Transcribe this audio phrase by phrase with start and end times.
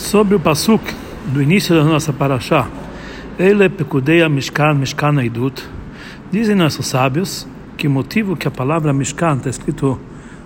[0.00, 0.82] Sobre o Pasuk
[1.26, 2.66] do início da nossa Parashá,
[3.38, 5.62] ele pecudeia Mishkan, Mishkan Aidut,
[6.32, 7.46] dizem nossos sábios
[7.76, 10.00] que o motivo que a palavra Mishkan está escrito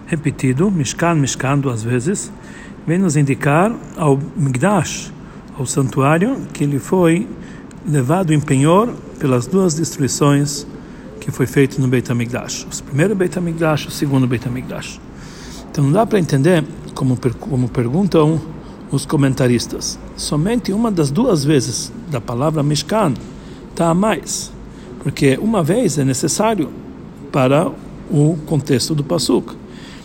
[0.07, 2.31] repetido, Mishkan, Mishkan duas vezes,
[2.87, 5.13] vem nos indicar ao Migdash,
[5.57, 7.27] ao santuário, que ele foi
[7.87, 10.67] levado em penhor pelas duas destruições
[11.21, 12.67] que foi feito no Beit HaMikdash.
[12.81, 15.01] O primeiro Beit HaMikdash, o segundo Beit HaMikdash.
[15.71, 16.63] Então não dá para entender,
[16.93, 18.54] como, como perguntam
[18.95, 23.15] os comentaristas, somente uma das duas vezes da palavra Mishkan
[23.71, 24.53] está a mais,
[25.03, 26.71] porque uma vez é necessário
[27.33, 27.71] para
[28.11, 29.55] o contexto do Pasuk.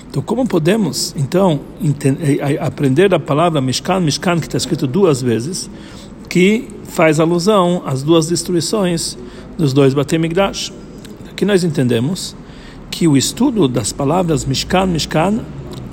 [0.09, 5.69] Então, como podemos, então, entender, aprender a palavra Mishkan, Mishkan, que está escrito duas vezes,
[6.27, 9.17] que faz alusão às duas destruições
[9.57, 10.73] dos dois Batemigdash?
[11.29, 12.35] Aqui nós entendemos
[12.89, 15.41] que o estudo das palavras Mishkan, Mishkan,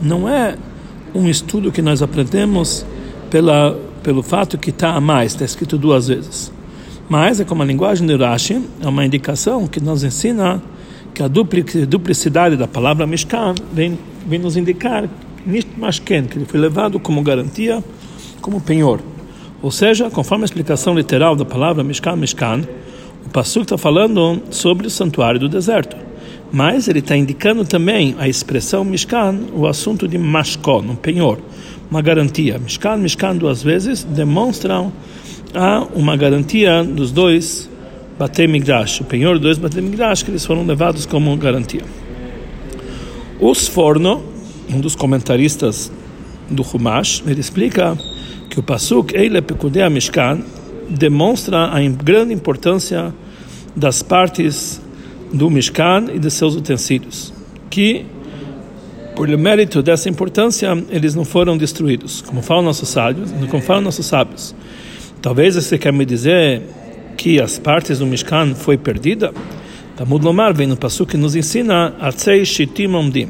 [0.01, 0.57] não é
[1.17, 2.85] um estudo que nós aprendemos
[3.31, 6.53] pela, pelo fato que está a mais, está escrito duas vezes.
[7.09, 10.63] Mas é como a linguagem de Rashi, é uma indicação que nos ensina
[11.15, 15.09] que a duplicidade da palavra Mishkan vem, vem nos indicar
[15.77, 17.83] Mashken, que ele foi levado como garantia,
[18.41, 19.01] como penhor.
[19.63, 22.63] Ou seja, conforme a explicação literal da palavra Mishkan, Mishkan,
[23.25, 25.97] o Passuk está falando sobre o santuário do deserto.
[26.53, 31.39] Mas ele está indicando também a expressão Mishkan, o assunto de Mashkon, um penhor,
[31.91, 32.59] uma garantia.
[32.59, 34.93] Mishkan, Mishkan duas vezes demonstram
[35.55, 37.69] a uma garantia dos dois
[38.19, 41.83] Batei Migdash, o penhor dos dois Batei Migdash, que eles foram levados como garantia.
[43.41, 44.25] Os Forno,
[44.71, 45.93] um dos comentaristas
[46.51, 47.99] do Humash, ele explica
[48.49, 50.41] que o Pasuk Eile Pekudea Mishkan
[50.89, 53.13] demonstra a grande importância
[53.75, 54.81] das partes
[55.33, 57.33] do Mishkan e de seus utensílios,
[57.71, 58.05] que
[59.15, 64.07] por mérito dessa importância eles não foram destruídos, como falam nossos sábios, como falam nossos
[64.07, 64.55] sábios.
[65.23, 66.63] Talvez você quer me dizer
[67.17, 69.33] que as partes do Mishkan foi perdida?
[69.97, 73.29] Talmud Lomar vem no passo que nos ensina Atzei Shitim Omdim,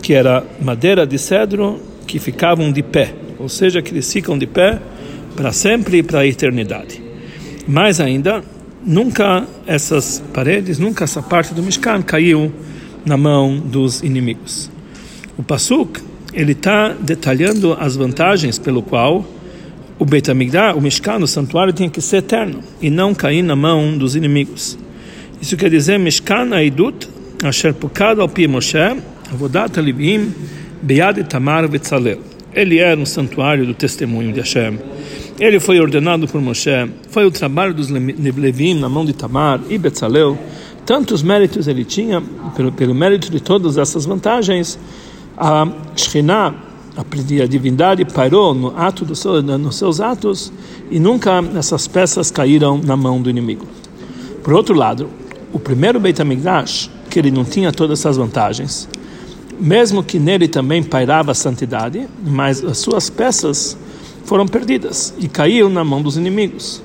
[0.00, 4.46] que era madeira de cedro que ficavam de pé, ou seja, que eles ficam de
[4.46, 4.80] pé
[5.36, 7.02] para sempre e para a eternidade.
[7.66, 8.44] Mais ainda,
[8.84, 12.52] nunca essas paredes, nunca essa parte do Mishkan caiu
[13.04, 14.70] na mão dos inimigos.
[15.36, 16.00] O Pasuk
[16.32, 19.24] ele está detalhando as vantagens pelo qual
[19.98, 23.54] o Beit HaMikdash, o Mishkan, o santuário, tinha que ser eterno e não cair na
[23.54, 24.78] mão dos inimigos.
[25.42, 27.08] Isso quer dizer Mishkan Aidut,
[27.42, 28.78] Asher Pukad al Pi Moshe,
[29.32, 30.32] Avodat Alivim,
[30.82, 32.20] Bead Tamar Vetzalel.
[32.52, 34.78] Ele era um santuário do testemunho de Hashem.
[35.40, 36.70] Ele foi ordenado por Moshe.
[37.08, 40.38] Foi o trabalho dos Levim na mão de Tamar e Betzalel.
[40.84, 42.22] Tantos méritos ele tinha,
[42.54, 44.78] pelo, pelo mérito de todas essas vantagens,
[45.38, 46.54] a Shekhinah
[46.94, 50.52] a divindade pairou no ato do seu, nos seus atos
[50.90, 53.66] e nunca essas peças caíram na mão do inimigo.
[54.42, 55.08] Por outro lado,
[55.54, 58.86] o primeiro Beit HaMikdash, que ele não tinha todas essas vantagens,
[59.58, 63.78] mesmo que nele também pairava a santidade, mas as suas peças
[64.24, 66.82] foram perdidas e caíram na mão dos inimigos.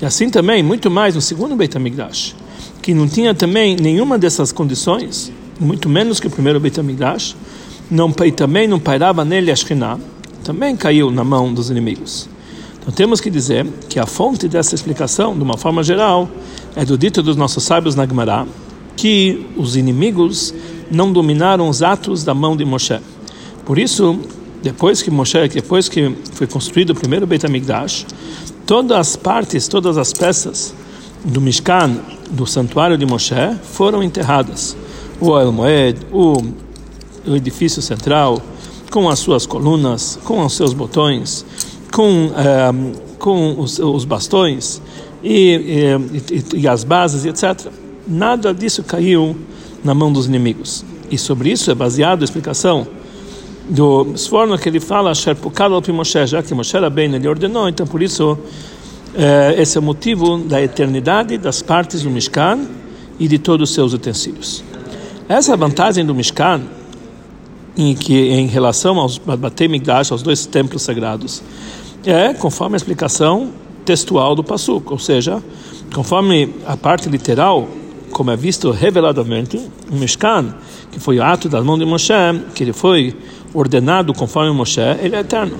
[0.00, 2.34] E assim também, muito mais no segundo Beit HaMikdash,
[2.80, 7.36] que não tinha também nenhuma dessas condições, muito menos que o primeiro Beit HaMikdash,
[7.90, 9.98] não, e também não pairava nele a
[10.44, 12.28] também caiu na mão dos inimigos.
[12.80, 16.28] Então temos que dizer que a fonte dessa explicação, de uma forma geral,
[16.74, 18.46] é do dito dos nossos sábios na Gemara,
[18.96, 20.54] que os inimigos
[20.90, 22.98] não dominaram os atos da mão de Moshe.
[23.64, 24.18] Por isso,
[24.62, 28.06] depois que Moshe, depois que foi construído o primeiro Beit HaMikdash,
[28.66, 30.74] todas as partes, todas as peças
[31.24, 31.96] do Mishkan,
[32.30, 34.76] do santuário de Moshe, foram enterradas.
[35.20, 36.42] O El Moed, o
[37.28, 38.40] o edifício central,
[38.90, 41.44] com as suas colunas, com os seus botões,
[41.92, 42.72] com, eh,
[43.18, 44.80] com os, os bastões
[45.22, 45.98] e,
[46.30, 47.70] e, e, as bases, etc.
[48.06, 49.36] Nada disso caiu
[49.84, 50.84] na mão dos inimigos.
[51.10, 52.86] E sobre isso é baseado a explicação
[53.68, 58.38] do Sforno que ele fala, já que Moshe bem ele ordenou, então por isso
[59.14, 62.66] eh, esse é o motivo da eternidade das partes do Mishkan
[63.18, 64.64] e de todos os seus utensílios.
[65.28, 66.62] Essa vantagem do Mishkan
[67.76, 71.42] em que em relação aos Batei Migdash, aos dois templos sagrados,
[72.04, 73.50] é conforme a explicação
[73.84, 75.42] textual do Pasuk, ou seja,
[75.94, 77.68] conforme a parte literal,
[78.10, 79.60] como é visto reveladamente,
[79.90, 80.54] o Mishkan,
[80.90, 82.12] que foi o ato da mão de Moshe,
[82.54, 83.14] que ele foi
[83.54, 85.58] ordenado conforme Moshe, ele é eterno.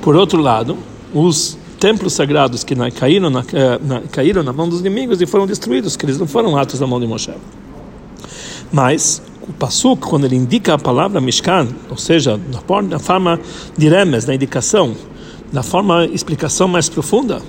[0.00, 0.76] Por outro lado,
[1.14, 5.46] os templos sagrados que caíram na, eh, na, caíram na mão dos inimigos e foram
[5.46, 7.32] destruídos, que eles não foram atos da mão de Moshe.
[8.72, 12.38] Mas o Pasuk, quando ele indica a palavra Mishkan, ou seja,
[12.88, 13.40] na forma
[13.76, 14.94] de remes, na indicação
[15.52, 17.42] da forma explicação mais profunda,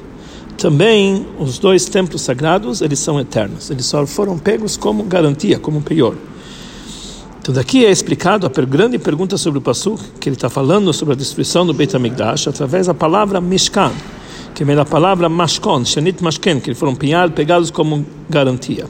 [0.58, 3.70] também os dois templos sagrados eles são eternos.
[3.70, 6.16] Eles só foram pegos como garantia, como pior.
[7.52, 11.16] Então daqui é explicado a grande pergunta sobre o Passuk, que ele está falando sobre
[11.16, 13.92] a destruição do Beit HaMikdash através da palavra Mishkan,
[14.56, 18.86] que vem da palavra Mashkon, Shanit Mashken, que foram pegados como garantia.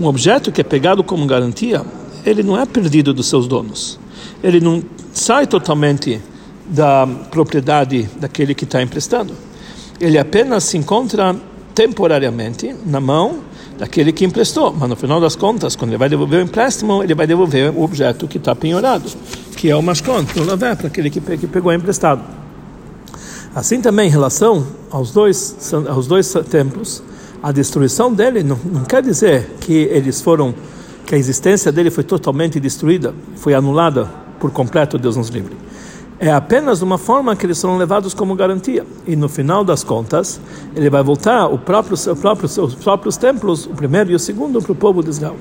[0.00, 1.84] Um objeto que é pegado como garantia,
[2.24, 4.00] ele não é perdido dos seus donos.
[4.42, 6.18] Ele não sai totalmente
[6.66, 9.34] da propriedade daquele que está emprestando.
[10.00, 11.36] Ele apenas se encontra
[11.74, 13.40] temporariamente na mão
[13.82, 17.16] daquele que emprestou, mas no final das contas, quando ele vai devolver o empréstimo, ele
[17.16, 19.10] vai devolver o objeto que está penhorado,
[19.56, 22.22] que é o mascon, o lavé, para aquele que pegou emprestado.
[23.52, 27.02] Assim também em relação aos dois, aos dois templos,
[27.42, 30.54] a destruição dele não, não quer dizer que eles foram,
[31.04, 34.08] que a existência dele foi totalmente destruída, foi anulada
[34.38, 35.56] por completo, Deus nos livre
[36.22, 38.86] é apenas uma forma que eles serão levados como garantia.
[39.04, 40.40] E no final das contas,
[40.76, 44.70] ele vai voltar o próprio, próprio, os próprios templos, o primeiro e o segundo, para
[44.70, 45.34] o povo de Israel.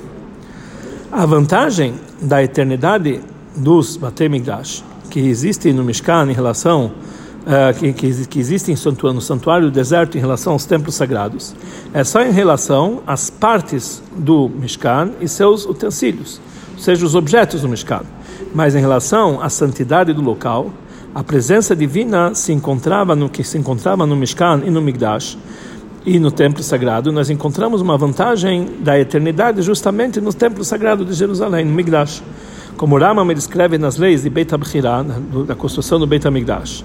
[1.12, 3.22] A vantagem da eternidade
[3.56, 6.94] dos Batei Migdash, que existe no Mishkan em relação
[7.42, 8.74] uh, que, que, que existe
[9.04, 11.54] no santuário do deserto em relação aos templos sagrados,
[11.94, 16.42] é só em relação às partes do Mishkan e seus utensílios,
[16.82, 18.02] ou seja, os objetos do Mishkan
[18.54, 20.72] mas em relação à santidade do local,
[21.14, 25.38] a presença divina se encontrava no que se encontrava no Mishkan e no Migdash
[26.06, 27.12] e no templo sagrado.
[27.12, 32.24] Nós encontramos uma vantagem da eternidade justamente no templo sagrado de Jerusalém, no Migdash.
[32.78, 35.04] Como Rama descreve nas leis de Beit HaBchirah,
[35.46, 36.84] da construção do Beit HaMikdash,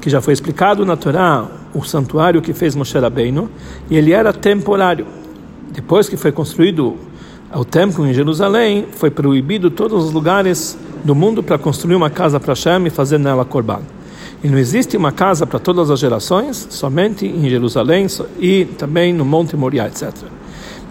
[0.00, 3.48] que já foi explicado na Torá, o santuário que fez Moshe Rabbeinu,
[3.88, 5.06] e ele era temporário.
[5.70, 6.96] Depois que foi construído
[7.54, 12.40] o templo em Jerusalém, foi proibido todos os lugares do mundo para construir uma casa
[12.40, 13.80] para Hashem e fazer nela korban.
[14.42, 18.06] E não existe uma casa para todas as gerações, somente em Jerusalém
[18.38, 20.12] e também no Monte Moriah, etc.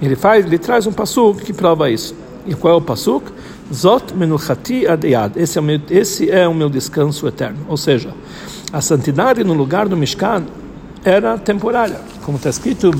[0.01, 2.15] Ele faz, ele traz um pasuk que prova isso.
[2.45, 3.31] E qual é o pasuk?
[3.73, 5.33] Zot menuchati adeyad.
[5.35, 7.59] Esse é o meu, esse é o meu descanso eterno.
[7.67, 8.13] Ou seja,
[8.71, 10.43] a santidade no lugar do Mishkan
[11.03, 12.91] era temporária, como está escrito,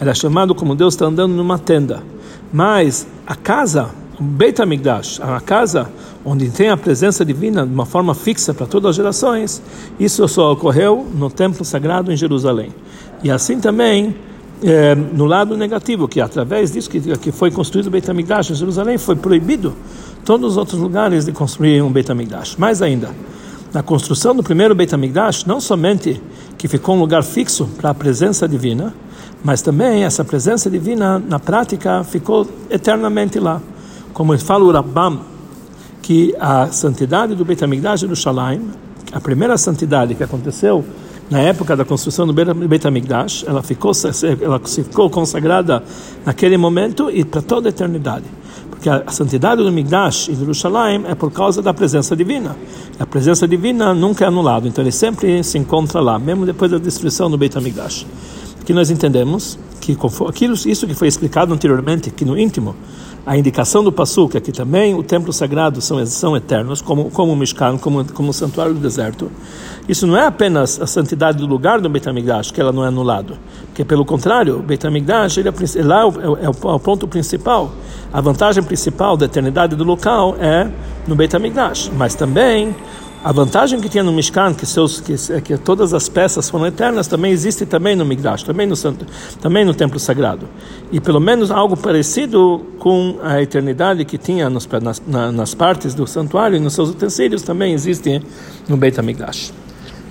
[0.00, 2.02] era chamado como Deus está andando numa tenda.
[2.52, 3.90] Mas a casa
[4.20, 5.88] Beit HaMikdash, a casa
[6.24, 9.62] onde tem a presença divina de uma forma fixa para todas as gerações,
[9.98, 12.74] isso só ocorreu no templo sagrado em Jerusalém.
[13.22, 14.16] E assim também
[14.62, 18.54] é, no lado negativo, que através disso que, que foi construído o Beit HaMikdash em
[18.54, 19.72] Jerusalém, foi proibido
[20.24, 22.56] todos os outros lugares de construir um Beit HaMikdash.
[22.56, 23.10] Mais ainda,
[23.72, 26.20] na construção do primeiro Beit HaMikdash, não somente
[26.56, 28.92] que ficou um lugar fixo para a presença divina,
[29.42, 33.60] mas também essa presença divina, na prática, ficou eternamente lá
[34.18, 35.20] como fala o Rabbam,
[36.02, 38.62] que a santidade do Beit HaMikdash de Jerusalém,
[39.12, 40.84] a primeira santidade que aconteceu
[41.30, 43.92] na época da construção do Beit HaMikdash, ela ficou,
[44.42, 45.84] ela ficou consagrada
[46.26, 48.24] naquele momento e para toda a eternidade.
[48.68, 52.56] Porque a santidade do Migdash e de Jerusalém é por causa da presença divina.
[52.98, 56.78] A presença divina nunca é anulada, então ele sempre se encontra lá, mesmo depois da
[56.78, 58.04] destruição do Beit HaMikdash.
[58.68, 59.96] Aqui nós entendemos que
[60.28, 62.76] aquilo, isso que foi explicado anteriormente, que no íntimo
[63.24, 67.32] a indicação do Passuk é que também o templo sagrado são, são eternos, como, como
[67.32, 69.32] o Mishkan, como, como o santuário do deserto.
[69.88, 72.06] Isso não é apenas a santidade do lugar do Beit
[72.52, 73.38] que ela não é anulada.
[73.68, 77.72] Porque, pelo contrário, o ele é, lá é o, é o ponto principal.
[78.12, 80.70] A vantagem principal da eternidade do local é
[81.06, 81.32] no Beit.
[81.96, 82.76] Mas também
[83.24, 87.08] a vantagem que tinha no Mishkan, que, seus, que, que todas as peças foram eternas,
[87.08, 89.04] também existe também no Migdash, também no, santo,
[89.40, 90.48] também no templo sagrado.
[90.92, 96.06] E pelo menos algo parecido com a eternidade que tinha nos, nas, nas partes do
[96.06, 98.22] santuário e nos seus utensílios também existe
[98.68, 99.52] no Beit HaMikdash.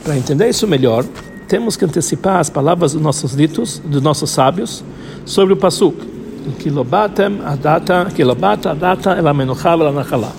[0.03, 1.05] Para entender isso melhor,
[1.47, 4.83] temos que antecipar as palavras dos nossos ditos, dos nossos sábios,
[5.25, 6.17] sobre o Pasuk.
[6.59, 10.31] Kilobatem adata, kilobata adata elamenuchav elanachalá.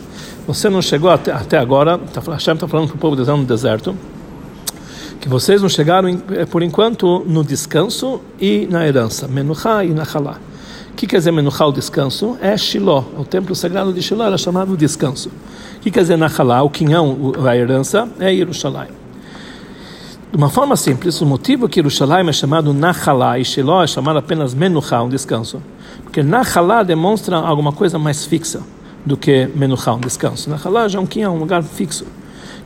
[0.49, 3.37] Você não chegou até, até agora, tá, Hashem está falando para o povo de Israel
[3.37, 3.95] no deserto,
[5.21, 10.39] que vocês não chegaram eh, por enquanto no descanso e na herança, Menuchá e Nachalá.
[10.91, 12.39] O que quer dizer Menuchá, o descanso?
[12.41, 15.29] É Shiloh, o templo sagrado de Shiloh era chamado descanso.
[15.77, 18.89] O que quer dizer Nachalá, o quinhão, a herança, é Jerusalém.
[20.33, 24.19] De uma forma simples, o motivo que Jerusalém é chamado Nachalá e Shiloh é chamado
[24.19, 25.61] apenas Menuchá, um descanso,
[26.05, 28.63] porque Nachalá demonstra alguma coisa mais fixa
[29.09, 30.51] do que menuchá, um descanso.
[30.51, 32.05] Na halá já é um lugar fixo.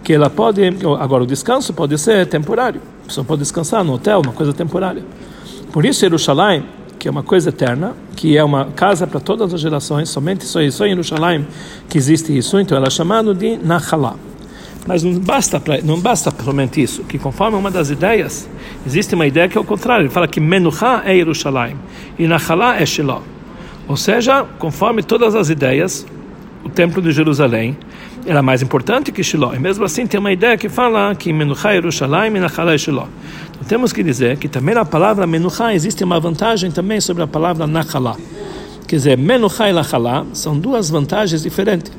[0.03, 0.61] Que ela pode,
[0.99, 2.83] agora o descanso pode ser temporário.
[3.05, 5.05] A pessoa pode descansar no hotel, uma coisa temporária.
[5.73, 6.65] Por isso, Jerusalém,
[6.99, 10.61] que é uma coisa eterna, que é uma casa para todas as gerações, somente só,
[10.61, 11.47] em Jerusalém
[11.89, 14.17] que existe isso, então ela é chamada de Nachalá.
[14.87, 18.49] Mas não basta, pra, não basta somente isso, que conforme uma das ideias,
[18.85, 20.03] existe uma ideia que é o contrário.
[20.07, 21.77] Ele fala que Menuchá é Jerusalém
[22.19, 23.23] e Nachalá é Shiloh.
[23.87, 26.05] Ou seja, conforme todas as ideias,
[26.65, 27.77] o templo de Jerusalém
[28.25, 29.55] era mais importante que Shiloh.
[29.55, 33.09] E mesmo assim tem uma ideia que fala que Menuchá é Jerusalém Nachalá é Shiloh.
[33.51, 37.27] Então temos que dizer que também na palavra Menuchá existe uma vantagem também sobre a
[37.27, 38.17] palavra Nachalá.
[38.87, 41.93] Quer dizer, Menuchá e Nachalá são duas vantagens diferentes.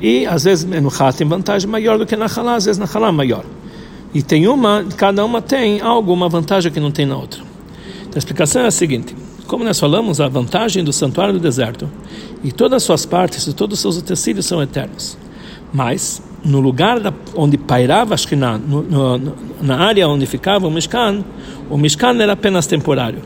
[0.00, 3.44] E às vezes Menuchá tem vantagem maior do que Nachalá, às vezes Nachalá maior.
[4.12, 7.40] E tem uma, cada uma tem algo, uma vantagem que não tem na outra.
[8.00, 9.14] Então, a explicação é a seguinte:
[9.46, 11.88] como nós falamos, a vantagem do santuário do deserto
[12.42, 15.16] e todas as suas partes e todos os seus utensílios são eternos.
[15.72, 18.60] Mas no lugar da, onde pairava a Shekhinah,
[19.60, 21.24] na área onde ficava o Mishkan,
[21.70, 23.20] o Mishkan era apenas temporário,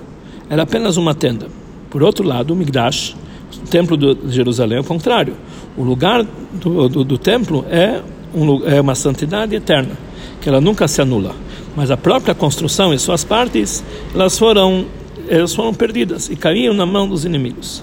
[0.48, 1.48] era apenas uma tenda.
[1.90, 3.16] Por outro lado, o Migdash,
[3.64, 5.34] o templo de Jerusalém, é o contrário.
[5.76, 8.00] O lugar do, do, do templo é,
[8.34, 9.96] um, é uma santidade eterna,
[10.40, 11.34] que ela nunca se anula.
[11.74, 13.82] Mas a própria construção e suas partes,
[14.14, 14.86] elas foram,
[15.28, 17.82] elas foram perdidas e caíram na mão dos inimigos.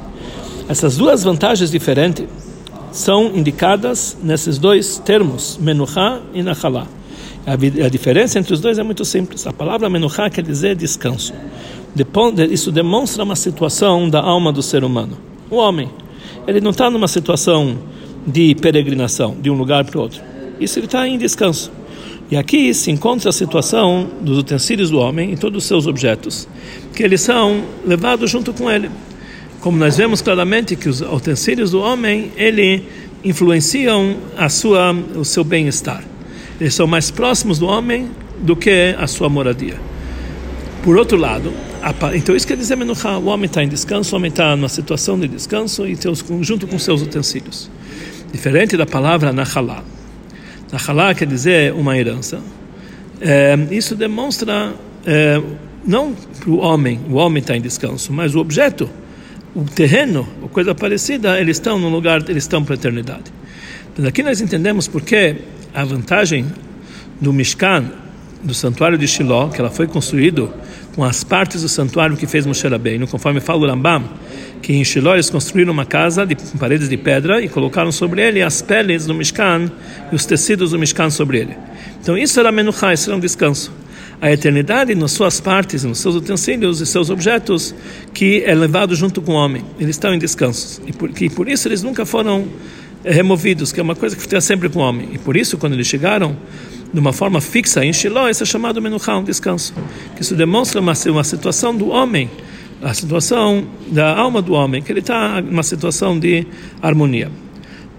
[0.67, 2.25] Essas duas vantagens diferentes
[2.91, 6.87] são indicadas nesses dois termos, Menuchá e Nachalá.
[7.45, 9.45] A, diferença entre os dois é muito simples.
[9.45, 11.33] A palavra Menuchá quer dizer descanso.
[12.49, 15.17] Isso demonstra uma situação da alma do ser humano.
[15.49, 15.89] O homem,
[16.47, 17.77] ele não está numa situação
[18.25, 20.21] de peregrinação de um lugar para o outro.
[20.59, 21.69] Isso ele está em descanso.
[22.31, 26.47] E aqui se encontra a situação dos utensílios do homem e todos os seus objetos,
[26.95, 28.89] que eles são levados junto com ele.
[29.63, 32.83] Como nós vemos claramente que os utensílios do homem, ele
[33.23, 36.03] influenciam a sua, o seu bem-estar.
[36.59, 39.79] Eles são mais próximos do homem do que a sua moradia.
[40.83, 41.53] Por outro lado,
[42.13, 45.17] então isso quer dizer menuchá, o homem está em descanso, o homem está numa situação
[45.17, 45.97] de descanso e
[46.41, 47.71] junto com seus utensílios.
[48.33, 49.81] Diferente da palavra nachalá.
[50.73, 52.41] Nachalá quer dizer uma herança.
[53.21, 54.73] É, isso demonstra
[55.05, 55.41] é,
[55.87, 58.89] não para o homem, o homem está em descanso, mas o objeto,
[59.55, 63.31] o terreno, ou coisa parecida, eles estão no lugar, eles estão para a eternidade.
[63.93, 65.35] Então aqui nós entendemos porque
[65.73, 66.45] a vantagem
[67.21, 67.85] do Mishkan,
[68.43, 70.51] do santuário de Shiloh, que ela foi construído
[70.95, 74.03] com as partes do santuário que fez Moshe Rabbeinu, conforme fala o Rambam,
[74.61, 78.41] que em Shiloh eles construíram uma casa de paredes de pedra e colocaram sobre ele
[78.41, 79.71] as peles do Mishkan
[80.11, 81.57] e os tecidos do Mishkan sobre ele.
[82.01, 83.71] Então isso era Menuchá, isso era um descanso.
[84.23, 87.75] A eternidade nas suas partes, nos seus utensílios e seus objetos,
[88.13, 89.65] que é levado junto com o homem.
[89.77, 90.81] Eles estão em descanso.
[90.87, 92.47] E por, por isso eles nunca foram
[93.03, 95.09] eh, removidos, que é uma coisa que fica sempre com o homem.
[95.11, 96.37] E por isso, quando eles chegaram
[96.93, 99.73] de uma forma fixa em Shiloh, isso é chamado Menuchá, um descanso.
[100.15, 102.31] Que isso demonstra uma, uma situação do homem,
[102.81, 106.47] a situação da alma do homem, que ele está numa situação de
[106.81, 107.29] harmonia.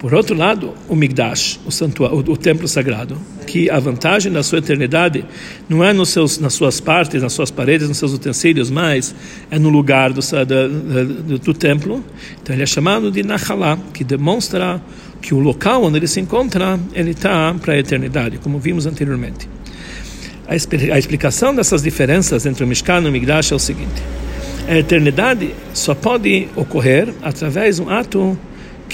[0.05, 4.43] Por outro lado, o Migdash, o, santuário, o, o, templo sagrado, que a vantagem da
[4.43, 5.25] sua eternidade
[5.67, 9.15] não é nos seus, nas suas partes, nas suas paredes, nos seus utensílios, mas
[9.49, 12.05] é no lugar do, do, do, do templo.
[12.39, 14.79] Então ele é chamado de Nachalá, que demonstra
[15.19, 19.49] que o local onde ele se encontra, ele está para a eternidade, como vimos anteriormente.
[20.47, 20.55] A,
[20.99, 24.03] explicação dessas diferenças entre o Mishkan e o Migdash é o seguinte:
[24.67, 28.37] a eternidade só pode ocorrer através de um ato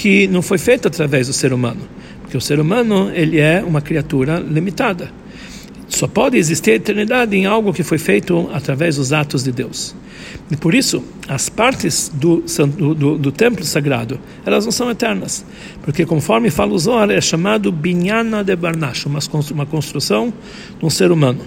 [0.02, 1.82] que não foi feito através do ser humano,
[2.22, 5.12] porque o ser humano ele é uma criatura limitada.
[5.86, 9.94] Só pode existir eternidade em algo que foi feito através dos atos de Deus.
[10.50, 12.42] E por isso, as partes do,
[12.96, 15.44] do, do, templo sagrado, elas não são eternas.
[15.82, 20.34] Porque conforme fala o Zohar, é chamado Binyana de Barnash, uma construção
[20.80, 21.42] de um ser humano.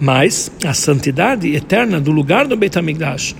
[0.00, 3.34] Mas a santidade eterna do lugar do Beit HaMikdash,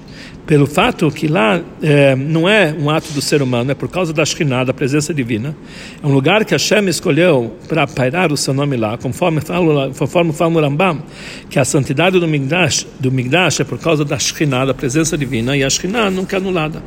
[0.48, 4.14] pelo fato que lá é, não é um ato do ser humano, é por causa
[4.14, 5.54] da Shekhinah, da presença divina.
[6.02, 10.32] É um lugar que Hashem escolheu para pairar o seu nome lá, conforme fala, conforme
[10.32, 11.02] fala no Rambam,
[11.50, 15.54] que a santidade do Migdash, do Migdash é por causa da Shekhinah, da presença divina,
[15.54, 16.82] e a Shekhinah nunca é anulada.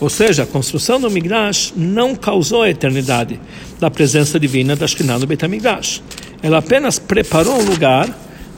[0.00, 3.38] Ou seja, a construção do Migdash não causou a eternidade
[3.78, 6.02] da presença divina da Shekhinah no Beit HaMikdash.
[6.42, 8.08] Ela apenas preparou um lugar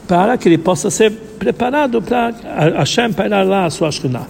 [0.06, 2.32] para que ele possa ser preparado para
[2.76, 4.26] Hashem pairar lá a sua Shekhinah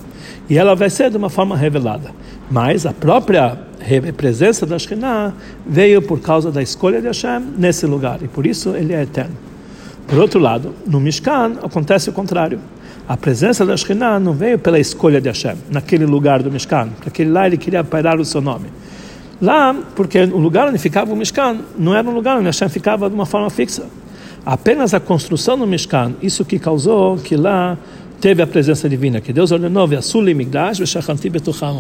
[0.49, 2.11] e ela vai ser de uma forma revelada.
[2.50, 3.59] Mas a própria
[4.16, 5.33] presença da Shekhinah
[5.66, 9.37] veio por causa da escolha de Hashem nesse lugar, e por isso ele é eterno.
[10.07, 12.61] Por outro lado, no Mishkan acontece o contrário.
[13.09, 17.25] A presença da Shekhinah não veio pela escolha de Hashem, naquele lugar do Mishkan, porque
[17.25, 18.66] lá ele queria pairar o seu nome.
[19.40, 23.09] Lá, porque o lugar onde ficava o Mishkan não era um lugar onde Hashem ficava
[23.09, 23.85] de uma forma fixa.
[24.47, 27.79] Apenas a construção do Mishkan, isso que causou que lá
[28.25, 29.87] teve a presença divina, que Deus ordenou,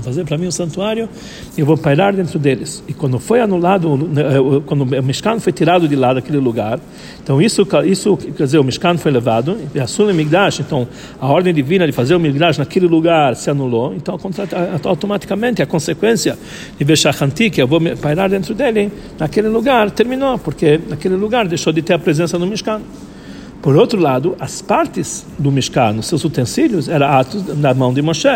[0.02, 1.08] fazer para mim um santuário
[1.56, 2.84] e eu vou pairar dentro deles.
[2.86, 4.24] E quando foi anulado, né,
[4.66, 6.78] quando o Mishkan foi tirado de lá daquele lugar,
[7.22, 10.86] então isso, isso quer dizer, o Mishkan foi levado, e a Sulim Migdash, então
[11.18, 14.20] a ordem divina de fazer o Migdash naquele lugar se anulou, então
[14.84, 16.38] automaticamente a consequência
[16.78, 21.72] de Beshachanti, que eu vou pairar dentro dele, naquele lugar, terminou, porque naquele lugar deixou
[21.72, 22.82] de ter a presença do Mishkan.
[23.64, 28.02] Por outro lado, as partes do Mishkan, os seus utensílios, eram atos na mão de
[28.02, 28.28] Moshe.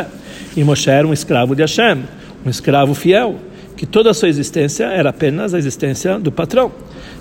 [0.56, 2.02] E Moshe era um escravo de Hashem,
[2.46, 3.36] um escravo fiel,
[3.78, 6.72] que toda a sua existência era apenas a existência do patrão.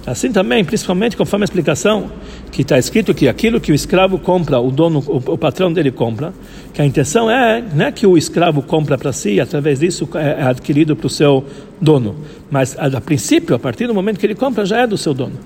[0.07, 2.09] Assim também, principalmente conforme a explicação
[2.51, 5.91] que está escrito que aquilo que o escravo compra, o dono, o, o patrão dele
[5.91, 6.33] compra,
[6.73, 10.09] que a intenção é não é que o escravo compra para si, e através disso
[10.15, 11.45] é, é adquirido para o seu
[11.79, 12.15] dono,
[12.49, 15.13] mas a, a princípio, a partir do momento que ele compra, já é do seu
[15.13, 15.37] dono.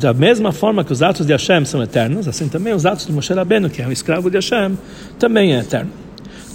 [0.00, 3.12] Da mesma forma que os atos de Hashem são eternos, assim também os atos de
[3.12, 4.76] Moshe Rabbeinu, que é o escravo de Hashem,
[5.16, 6.09] também é eterno.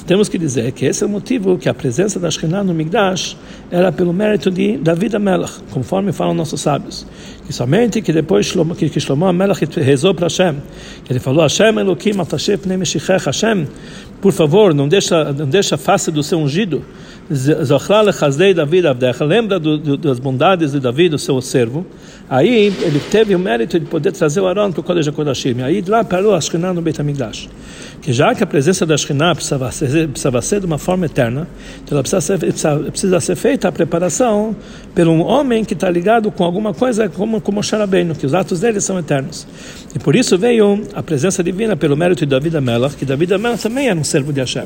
[0.07, 3.35] Temos que dizer que esse é o motivo que a presença da Shekhinah no Migdash
[3.71, 7.07] era pelo mérito de David Amelach, conforme falam nossos sábios.
[7.45, 10.55] Que somente que depois Shlomo, que, que Shlomo Amelach rezou para Hashem,
[11.03, 13.67] que ele falou, Hashem Elohim atashef pnei meshichech, Hashem,
[14.19, 16.83] por favor, não deixa, não deixa a face do seu ungido,
[18.55, 18.87] David
[19.21, 21.85] lembra do, do, das bondades de David, o seu servo.
[22.29, 25.61] Aí ele teve o mérito de poder trazer o Arão para o Kodesh HaKodashim.
[25.61, 26.39] Aí lá parou a
[26.73, 27.49] no Beit HaMikdash
[28.05, 31.47] que já que a presença da Shekhinah precisava ser, precisava ser de uma forma eterna,
[31.83, 34.55] então ela precisa ser, precisa, precisa ser feita a preparação
[34.93, 38.59] por um homem que está ligado com alguma coisa como, como Sharabeino, que os atos
[38.59, 39.47] dele são eternos.
[39.95, 43.61] E por isso veio a presença divina pelo mérito de David Amelach, que David Amelach
[43.61, 44.65] também era um servo de Hashem.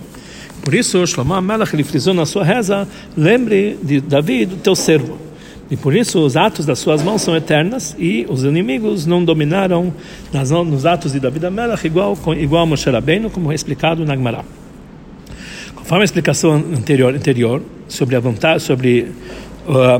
[0.61, 5.17] Por isso, Shlomo Amelach, ele frisou na sua reza, lembre de David, teu servo.
[5.71, 9.93] E por isso os atos das suas mãos são eternas e os inimigos não dominaram
[10.33, 14.15] nas, nos atos de David Amelach igual, igual a Moshe Rabbeinu, como é explicado na
[14.15, 14.43] Gemara.
[15.75, 19.11] Conforme a explicação anterior, anterior sobre a vantagem, sobre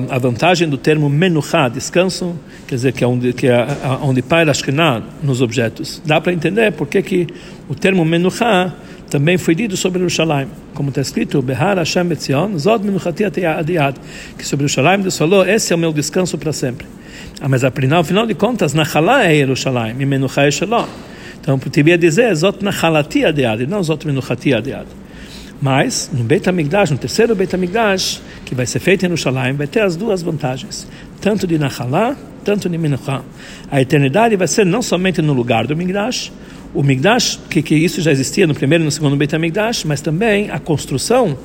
[0.09, 2.35] a vantagem do termo menuchá, descanso,
[2.67, 3.67] quer dizer que é onde que é
[4.01, 6.01] onde paira Ashkenaz nos objetos.
[6.03, 7.27] Dá para entender por que que
[7.67, 8.73] o termo menuchá
[9.09, 13.95] também foi dito sobre Jerusalém, como está escrito, Behar Hashem Etzion, Zod Menuchati Adiad,
[14.37, 16.85] que sobre Jerusalém Deus falou, esse é o meu descanso para sempre.
[17.41, 20.85] Ah, mas afinal, afinal de contas, Nachalá é Jerusalém, e Menuchá é Shalom.
[21.41, 24.85] Então, poderia dizer, Zot Nachalati Adiad, não Zot Menuchati Adiad.
[25.61, 29.67] Mas, no Beit HaMikdash, no terceiro Beit HaMikdash, que vai ser feito em Jerusalém, vai
[29.67, 30.87] ter as duas vantagens,
[31.19, 33.21] tanto de Nachalá, tanto de Menuchá.
[33.69, 36.31] A eternidade vai ser não somente no lugar do Migdash,
[36.73, 40.01] o Migdash, que, que isso já existia no primeiro e no segundo Beit HaMikdash, mas
[40.01, 41.37] também a construção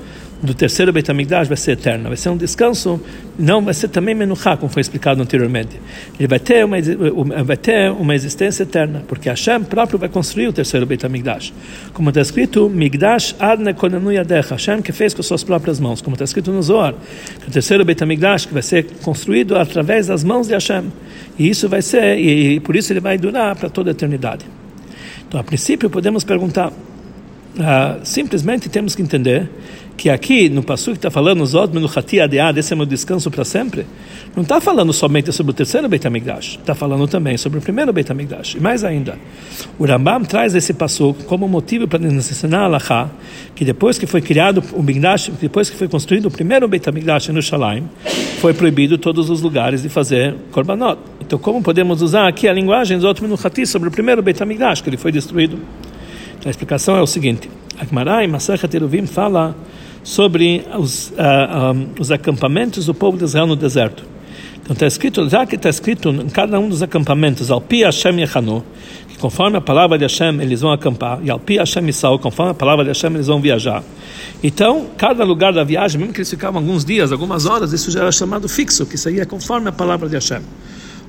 [0.42, 3.00] do terceiro Beit HaMikdash vai ser eterna, vai ser um descanso,
[3.38, 5.80] não vai ser também menuchá, como foi explicado anteriormente.
[6.18, 6.76] Ele vai ter uma
[7.44, 11.52] vai ter uma existência eterna, porque Hashem próprio vai construir o terceiro Beit HaMikdash.
[11.92, 16.14] Como está escrito, Migdash adne konenu yadecha, Hashem que fez com suas próprias mãos, como
[16.14, 16.94] está escrito no Zohar,
[17.46, 20.92] o terceiro Beit HaMikdash que vai ser construído através das mãos de Hashem.
[21.38, 24.44] E isso vai ser, e, e por isso ele vai durar para toda a eternidade.
[25.26, 29.50] Então, a princípio, podemos perguntar, uh, simplesmente temos que entender
[29.96, 33.44] que aqui no passo que está falando Zod Menuchati Adead, esse é meu descanso para
[33.44, 33.86] sempre,
[34.34, 37.92] não está falando somente sobre o terceiro Beit HaMikdash, está falando também sobre o primeiro
[37.92, 38.56] Beit HaMikdash.
[38.56, 39.18] E mais ainda,
[39.78, 43.10] o Rambam traz esse passo como motivo para nos ensinar a Lacha,
[43.54, 47.28] que depois que foi criado o Mikdash, depois que foi construído o primeiro Beit HaMikdash
[47.28, 47.88] em Jerusalém,
[48.40, 50.98] foi proibido todos os lugares de fazer Korbanot.
[51.20, 54.90] Então, como podemos usar aqui a linguagem outros Menuchati sobre o primeiro Beit HaMikdash, que
[54.90, 55.58] ele foi destruído?
[56.44, 57.48] A explicação é o seguinte:
[57.80, 59.56] Akmará em Masachat Eruvim fala
[60.04, 64.04] sobre os, ah, ah, os acampamentos do povo de Israel no deserto.
[64.62, 68.64] Então está escrito, já que está escrito em cada um dos acampamentos, Alpi Hashem Yechanu,
[69.08, 72.54] que conforme a palavra de Hashem eles vão acampar, e Alpi Hashem Yisrael, conforme a
[72.54, 73.82] palavra de Hashem eles vão viajar.
[74.42, 78.00] Então, cada lugar da viagem, mesmo que eles ficavam alguns dias, algumas horas, isso já
[78.00, 80.40] era chamado fixo, que seria conforme a palavra de Hashem.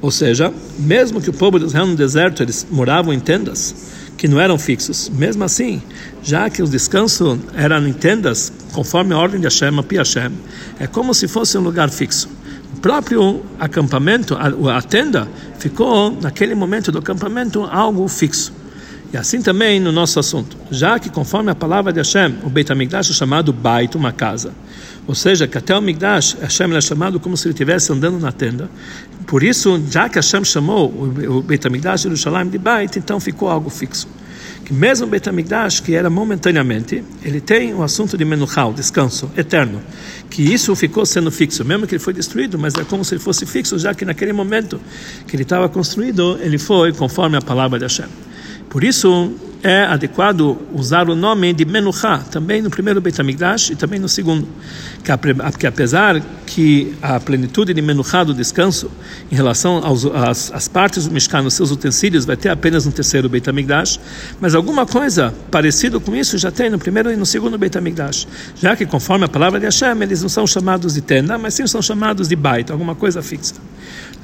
[0.01, 4.27] Ou seja, mesmo que o povo de Israel no deserto eles moravam em tendas que
[4.27, 5.81] não eram fixos, mesmo assim,
[6.23, 10.31] já que o descanso eram em tendas conforme a ordem de Hashem, Pi Hashem,
[10.79, 12.29] é como se fosse um lugar fixo.
[12.75, 15.27] O próprio acampamento, a, a tenda,
[15.59, 18.53] ficou naquele momento do acampamento algo fixo.
[19.13, 22.71] E assim também no nosso assunto, já que conforme a palavra de Hashem, o Beit
[22.71, 24.51] HaMikdash é chamado Bait, uma casa.
[25.07, 28.31] Ou seja, que até o Migdash, Hashem é chamado como se ele estivesse andando na
[28.31, 28.69] tenda.
[29.25, 33.49] Por isso, já que Hashem chamou o Beit HaMikdash de Jerusalém de Beit, então ficou
[33.49, 34.07] algo fixo.
[34.63, 39.31] Que mesmo o Beit HaMikdash, que era momentaneamente, ele tem o assunto de Menuchal, descanso
[39.35, 39.81] eterno.
[40.29, 43.21] Que isso ficou sendo fixo, mesmo que ele foi destruído, mas é como se ele
[43.21, 44.79] fosse fixo, já que naquele momento
[45.27, 48.07] que ele estava construído, ele foi conforme a palavra de Hashem.
[48.69, 49.33] Por isso,
[49.65, 54.07] é adequado usar o nome de Menuchá, também no primeiro Beit HaMikdash e também no
[54.07, 54.47] segundo.
[55.57, 58.91] Que apesar que a plenitude de Menuchá, do descanso,
[59.31, 62.91] em relação aos, às, às partes do Mishkan, os seus utensílios, vai ter apenas no
[62.91, 63.99] terceiro Beit HaMikdash,
[64.39, 68.27] mas alguma coisa parecida com isso já tem no primeiro e no segundo Beit HaMikdash.
[68.61, 71.65] Já que, conforme a palavra de Hashem, eles não são chamados de tenda, mas sim
[71.65, 73.55] são chamados de Bait, alguma coisa fixa.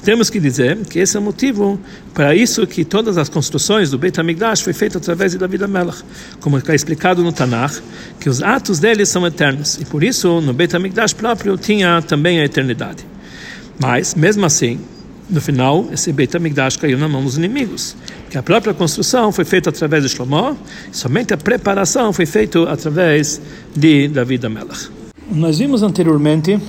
[0.03, 1.79] Temos que dizer que esse é o motivo
[2.11, 6.03] para isso que todas as construções do Beit HaMikdash foi feito através de David HaMelech,
[6.39, 7.83] como está explicado no Tanakh,
[8.19, 12.39] que os atos deles são eternos, e por isso no Beit HaMikdash próprio tinha também
[12.39, 13.05] a eternidade.
[13.79, 14.79] Mas, mesmo assim,
[15.29, 17.95] no final, esse Beit HaMikdash caiu na mão dos inimigos,
[18.31, 20.57] que a própria construção foi feita através de Shlomo,
[20.91, 23.39] e somente a preparação foi feita através
[23.75, 24.89] de David HaMelech.
[25.31, 26.59] Nós vimos anteriormente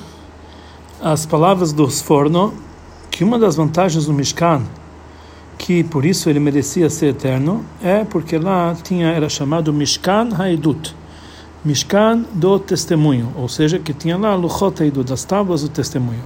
[1.00, 2.52] as palavras dos forno
[3.12, 4.62] que uma das vantagens do Mishkan,
[5.58, 10.96] que por isso ele merecia ser eterno, é porque lá tinha era chamado Mishkan Haidut,
[11.62, 16.22] Mishkan do testemunho, ou seja, que tinha lá Luchot Haidut, das tábuas do testemunho.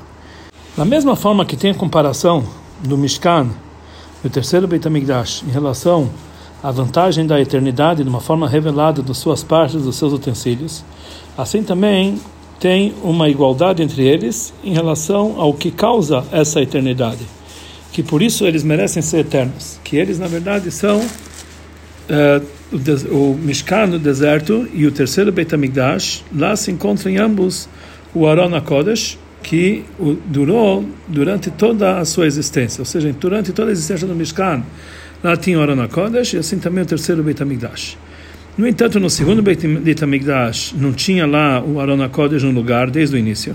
[0.77, 2.45] Da mesma forma que tem a comparação
[2.81, 3.49] do Mishkan,
[4.23, 6.09] do terceiro Beit HaMikdash, em relação
[6.63, 10.85] à vantagem da eternidade de uma forma revelada das suas partes, dos seus utensílios,
[11.37, 12.21] assim também
[12.59, 17.25] tem uma igualdade entre eles em relação ao que causa essa eternidade,
[17.93, 22.47] que por isso eles merecem ser eternos, que eles na verdade são uh,
[23.11, 27.69] o, o Mishkan no deserto e o terceiro Beit HaMikdash, lá se encontram em ambos
[28.15, 29.85] o Aron HaKodesh, que
[30.27, 34.63] durou durante toda a sua existência, ou seja, durante toda a existência do Mishkan,
[35.23, 37.97] lá tinha o Aron HaKodesh e assim também o terceiro Beit HaMikdash.
[38.57, 43.15] No entanto, no segundo Beit HaMikdash não tinha lá o Aron HaKodesh no lugar desde
[43.15, 43.55] o início.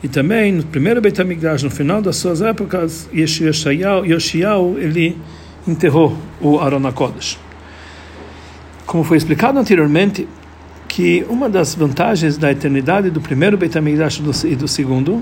[0.00, 5.18] E também no primeiro Beit HaMikdash, no final das suas épocas, Yoshiyahu, Yoshiyahu ele
[5.66, 7.36] enterrou o Aron HaKodesh.
[8.86, 10.28] Como foi explicado anteriormente,
[10.86, 15.20] que uma das vantagens da eternidade do primeiro Beit HaMikdash e do segundo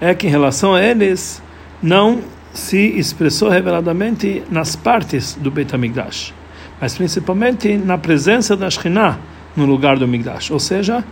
[0.00, 1.42] é que em relação a eles
[1.82, 2.22] não
[2.54, 6.37] se expressou reveladamente nas partes do Beit HaMikdash
[6.80, 9.18] mas principalmente na presença da Shekhinah
[9.56, 10.50] no lugar do Migdash.
[10.50, 11.04] Ou seja,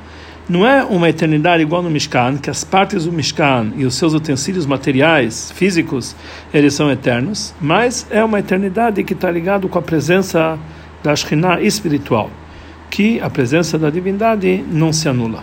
[0.49, 4.15] não é uma eternidade igual no Mishkan, que as partes do Mishkan e os seus
[4.15, 6.15] utensílios materiais, físicos,
[6.55, 10.57] eles são eternos, mas é uma eternidade que está ligado com a presença
[11.03, 12.31] da Shekhinah espiritual,
[12.89, 15.43] que a presença da divindade não se anula.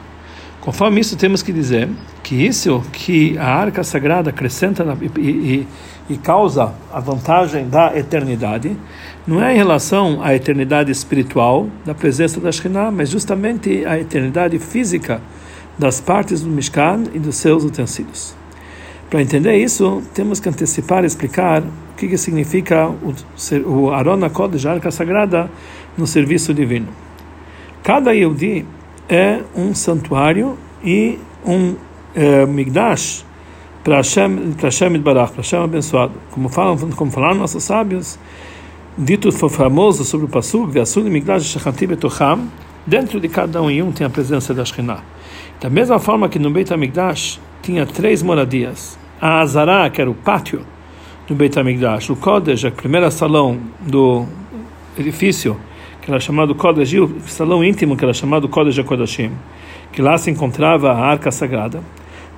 [0.62, 1.90] Conforme isso, temos que dizer
[2.24, 5.68] que isso que a arca sagrada acrescenta na, e, e,
[6.10, 8.76] e, causa a vantagem da eternidade
[9.26, 14.60] não é em relação à eternidade espiritual da presença da Shekhinah, mas justamente a eternidade
[14.60, 15.22] física
[15.78, 18.36] das partes do Mishkan e dos seus utensílios.
[19.10, 23.14] Para entender isso, temos que antecipar e explicar o que, que significa o,
[23.70, 25.50] o Arona Kodesh, a arca sagrada,
[25.98, 26.88] no serviço divino.
[27.84, 28.66] Cada Yehudi
[29.08, 31.76] é um santuário e um
[32.16, 33.26] é, Migdash
[33.84, 36.14] para Hashem, para Hashem Barach, para Hashem abençoado.
[36.32, 38.18] Como falam, como falaram nossos sábios,
[38.98, 42.48] dito famoso sobre o Pasuk, Ve'asud Migdash Shechati Betocham,
[42.86, 45.02] dentro de cada um e um tem a presença da Shekhinah.
[45.60, 48.98] Da mesma forma que no Beit HaMikdash tinha três moradias.
[49.22, 50.62] A Azara, que era o pátio
[51.28, 54.26] do Beit HaMikdash, o Kodesh, a primeira salão do
[54.98, 55.58] edifício,
[56.02, 59.32] que era chamado Kodesh, e o salão íntimo, que era chamado Kodesh HaKodashim,
[59.94, 61.82] que lá se encontrava a Arca Sagrada.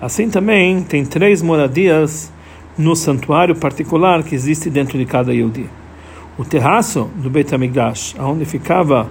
[0.01, 2.31] Assim também tem três moradias
[2.77, 5.69] no santuário particular que existe dentro de cada Yehudi.
[6.37, 9.09] O terraço do Beit HaMikdash, onde ficava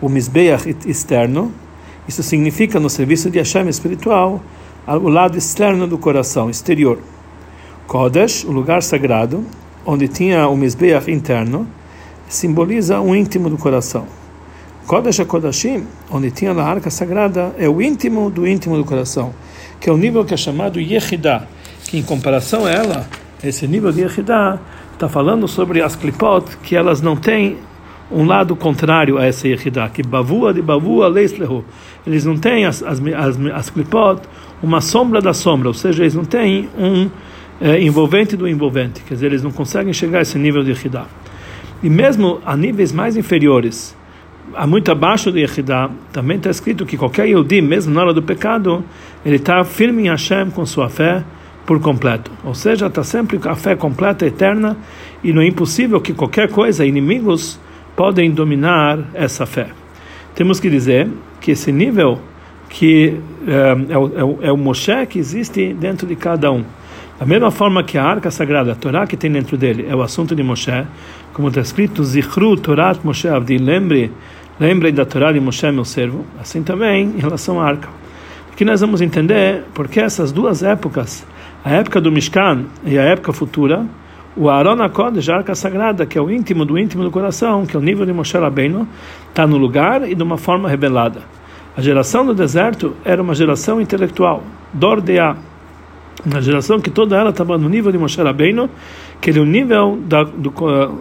[0.00, 1.50] o Mizbeach externo,
[2.06, 4.42] isso significa no serviço de Hashem espiritual,
[4.86, 6.98] o lado externo do coração, exterior.
[7.86, 9.42] Kodesh, o lugar sagrado,
[9.86, 11.66] onde tinha o Mizbeach interno,
[12.28, 14.06] simboliza o íntimo do coração.
[14.86, 19.34] Kodesh HaKodashim, onde tinha a arca sagrada, é o íntimo do íntimo do coração,
[19.80, 21.48] que é o nível que é chamado Yehidah,
[21.90, 23.08] que em comparação a ela,
[23.42, 24.60] esse nível de Yehidah,
[24.92, 27.56] está falando sobre as klipot, que elas não têm
[28.12, 31.64] um lado contrário a essa Yehidah, que bavua de bavua leislehu.
[32.06, 34.22] Eles não têm as, as, as, as klipot
[34.62, 37.10] uma sombra da sombra, ou seja, eles não têm um
[37.60, 41.06] é, envolvente do envolvente, quer dizer, eles não conseguem chegar a esse nível de Yehidah.
[41.82, 43.96] E mesmo a níveis mais inferiores,
[44.66, 48.84] muito abaixo do Yehidah, também está escrito que qualquer Yehudi, mesmo na hora do pecado,
[49.24, 51.24] ele está firme em Hashem com sua fé
[51.66, 52.30] por completo.
[52.44, 54.76] Ou seja, está sempre a fé completa, eterna,
[55.22, 57.60] e não é impossível que qualquer coisa, inimigos,
[57.96, 59.68] podem dominar essa fé.
[60.34, 61.08] Temos que dizer
[61.40, 62.20] que esse nível
[62.68, 66.64] que é, é, o, é o Moshe que existe dentro de cada um.
[67.18, 70.02] Da mesma forma que a arca sagrada, a Torá que tem dentro dele, é o
[70.02, 70.86] assunto de Moshe,
[71.32, 74.12] como está escrito, Zichru Torat Moshe Avdi, lembre,
[74.60, 77.88] lembre da Torá de Moshe, meu servo, assim também em relação à arca.
[78.52, 81.26] Aqui nós vamos entender porque essas duas épocas,
[81.64, 83.86] a época do Mishkan e a época futura,
[84.36, 87.74] o Aaron Akodesh, a arca sagrada, que é o íntimo do íntimo do coração, que
[87.74, 88.86] é o nível de Moshe Rabbeinu,
[89.30, 91.22] está no lugar e de uma forma revelada.
[91.74, 94.42] A geração do deserto era uma geração intelectual,
[94.74, 95.34] Dordeá,
[96.24, 98.70] uma geração que toda ela estava no nível de Moshe Rabbeinu,
[99.20, 100.50] que ele é o nível da, do,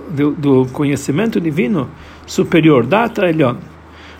[0.10, 1.90] do, do, conhecimento divino
[2.26, 3.56] superior, Data Elion,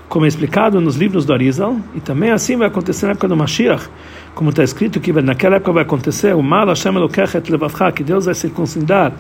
[0.08, 3.36] como é explicado nos livros do Arizal, e também assim vai acontecer na época do
[3.36, 3.90] Mashiach,
[4.34, 8.26] como está escrito que naquela época vai acontecer o Mal Hashem Elokechet Levavcha, que Deus
[8.26, 9.14] vai circuncidar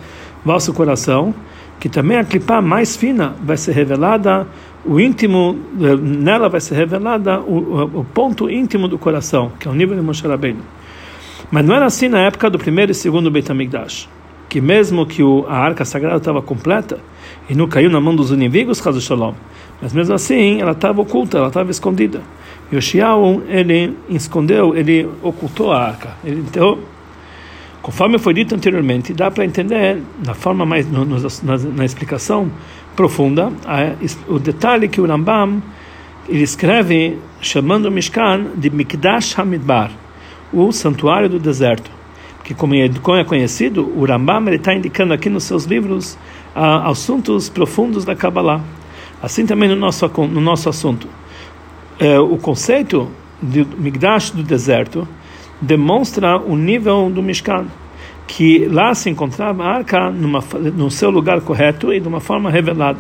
[0.43, 1.33] vosso coração,
[1.79, 4.47] que também a clipá mais fina vai ser revelada,
[4.85, 9.71] o íntimo, eh, nela vai ser revelada o, o ponto íntimo do coração, que é
[9.71, 10.61] o nível de Moshe Rabbeinu.
[11.55, 14.09] Mas não era assim na época do primeiro e segundo Beit HaMikdash,
[14.49, 16.99] que mesmo que o, a arca sagrada estava completa
[17.49, 19.33] e não caiu na mão dos inimigos, caso Shalom,
[19.81, 22.21] mas mesmo assim ela estava oculta, ela estava escondida.
[22.73, 26.77] Yoshiao, ele escondeu, ele ocultou a arca, ele enterrou.
[27.81, 32.51] Conforme foi dito anteriormente, dá para entender, na forma mais, no, no, na, na, explicação
[32.97, 33.93] profunda, a,
[34.27, 35.63] o detalhe que o Rambam
[36.27, 39.91] ele escreve chamando o Mishkan de Mikdash Hamidbar,
[40.51, 41.91] o santuário do deserto.
[42.43, 46.17] Que, como é, é conhecido, o Rambam está indicando aqui nos seus livros
[46.53, 48.61] ah, assuntos profundos da Kabbalah.
[49.21, 51.07] Assim também no nosso, no nosso assunto.
[51.99, 53.09] É, o conceito
[53.41, 55.07] de Migdash do deserto
[55.59, 57.65] demonstra o nível do Mishkan,
[58.27, 60.43] que lá se encontrava a arca numa,
[60.75, 62.99] no seu lugar correto e de uma forma revelada.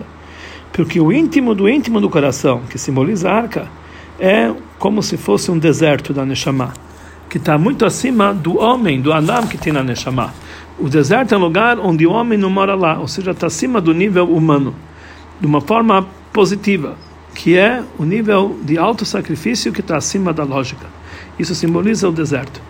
[0.71, 3.67] Porque o íntimo do íntimo do coração, que simboliza a arca,
[4.19, 6.73] é como se fosse um deserto da Neshama
[7.35, 10.33] que está muito acima do homem, do Adam que tem na Neshama.
[10.79, 13.81] O deserto é um lugar onde o homem não mora lá, ou seja, está acima
[13.81, 14.73] do nível humano,
[15.41, 16.95] de uma forma positiva,
[17.33, 20.87] que é o nível de alto sacrifício que está acima da lógica.
[21.37, 22.61] Isso simboliza o deserto.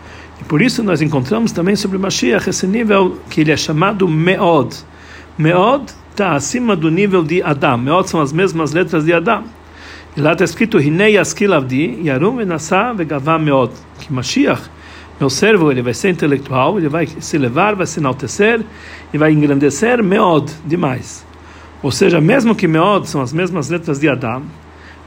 [0.42, 4.76] E por isso nós encontramos também sobre Mashiach esse nível que ele é chamado Meod.
[5.38, 7.78] Meod está acima do nível de Adam.
[7.78, 9.44] Meod são as mesmas letras de Adam.
[10.16, 10.78] E lá está escrito
[12.06, 12.40] Yarum
[13.38, 13.74] Meod.
[14.00, 14.62] Que Mashiach,
[15.20, 18.62] meu servo, ele vai ser intelectual, ele vai se levar, vai se enaltecer
[19.14, 21.26] e vai engrandecer Meod, demais.
[21.84, 24.44] Ou seja, mesmo que Meod são as mesmas letras de Adam,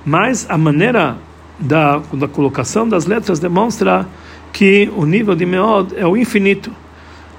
[0.04, 1.16] mas a maneira
[1.58, 4.06] da, da colocação das letras demonstra
[4.52, 6.70] que o nível de Meod é o infinito,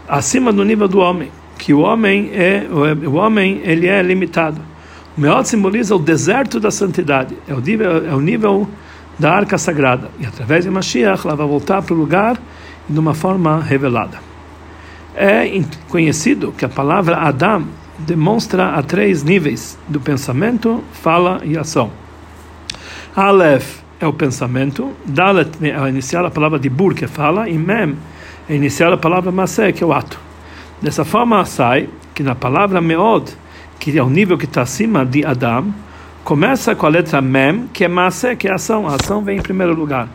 [0.07, 4.68] acima do nível do homem, que o homem é o homem ele é limitado.
[5.19, 8.69] Meod simboliza o deserto da santidade, é o nível, é o nível
[9.19, 10.09] da arca sagrada.
[10.17, 12.39] E através de Mashiach, ela vai voltar para o lugar
[12.87, 14.17] de uma forma revelada.
[15.13, 15.43] É
[15.89, 17.65] conhecido que a palavra Adam
[17.97, 21.91] demonstra a três níveis do pensamento, fala e ação.
[23.13, 27.49] Aleph é o pensamento, Dalet é a inicial a palavra de Bur, que é fala,
[27.49, 27.97] e Mem
[28.47, 30.17] é inicial a palavra Masé, que é o ato.
[30.81, 33.33] Dessa forma sai que na palavra Meod,
[33.79, 35.73] que é o nível que está acima de Adam,
[36.23, 38.87] começa com a letra Mem, que é massa, que é ação.
[38.87, 40.07] A ação vem em primeiro lugar.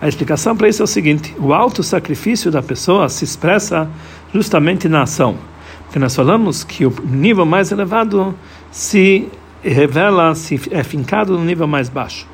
[0.00, 3.88] A explicação para isso é o seguinte: o alto sacrifício da pessoa se expressa
[4.32, 5.36] justamente na ação.
[5.84, 8.34] Porque nós falamos que o nível mais elevado
[8.70, 9.26] se
[9.62, 12.26] revela, se é fincado no nível mais baixo.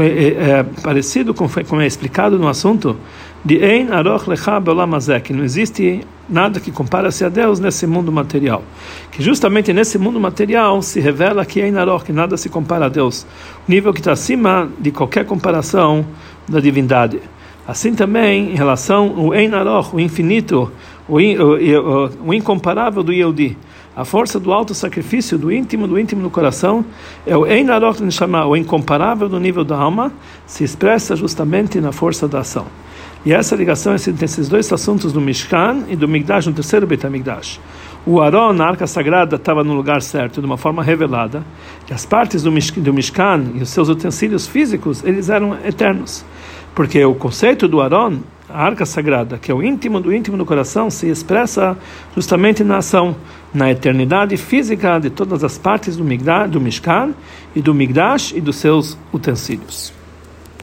[0.00, 2.96] É, é, é parecido com como é explicado no assunto
[3.44, 8.12] de Ein Aroch Lecha Beolamazé, que não existe nada que compara-se a Deus nesse mundo
[8.12, 8.62] material.
[9.10, 12.88] Que justamente nesse mundo material se revela que Ein Aroch, que nada se compara a
[12.88, 13.26] Deus.
[13.66, 16.04] O nível que está acima de qualquer comparação
[16.48, 17.20] da divindade.
[17.66, 20.70] Assim também, em relação ao Ein Aroch, o infinito,
[21.08, 23.56] o, o, o, o incomparável do Yehudi.
[23.94, 26.84] A força do alto sacrifício, do íntimo, do íntimo do coração,
[27.26, 30.12] é o Ein Aroch Neshama, o incomparável do nível da alma,
[30.46, 32.66] se expressa justamente na força da ação.
[33.28, 37.04] E essa ligação entre esses dois assuntos do Mishkan e do Migdash, no terceiro Beit
[37.04, 37.60] HaMikdash.
[38.06, 41.44] O Aron, na arca sagrada, estava no lugar certo, de uma forma revelada,
[41.90, 46.24] e as partes do Mishkan e os seus utensílios físicos, eles eram eternos.
[46.74, 50.46] Porque o conceito do Aron, a arca sagrada, que é o íntimo do íntimo do
[50.46, 51.76] coração, se expressa
[52.14, 53.14] justamente na ação,
[53.52, 57.12] na eternidade física de todas as partes do, Migdash, do Mishkan
[57.54, 59.97] e do Migdash e dos seus utensílios.